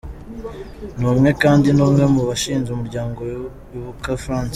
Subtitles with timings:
[0.97, 3.19] Ni umwe kandi Ni umwe mu bashinze umuryango
[3.77, 4.49] Ibuka-France.